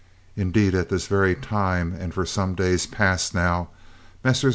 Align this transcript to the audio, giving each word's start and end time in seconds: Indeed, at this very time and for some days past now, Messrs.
Indeed, 0.35 0.73
at 0.73 0.89
this 0.89 1.05
very 1.05 1.35
time 1.35 1.93
and 1.93 2.11
for 2.11 2.25
some 2.25 2.55
days 2.55 2.87
past 2.87 3.35
now, 3.35 3.69
Messrs. 4.23 4.49